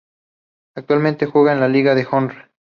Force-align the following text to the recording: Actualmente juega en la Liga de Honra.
Actualmente 0.73 1.27
juega 1.27 1.53
en 1.53 1.59
la 1.59 1.67
Liga 1.69 1.93
de 1.93 2.07
Honra. 2.11 2.49